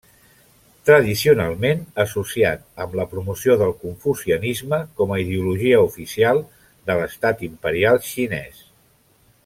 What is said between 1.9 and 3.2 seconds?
associat amb la